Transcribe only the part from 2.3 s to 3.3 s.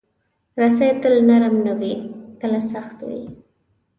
کله سخت وي.